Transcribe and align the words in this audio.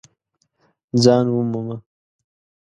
ځان 1.03 1.25
ومومه! 1.35 1.77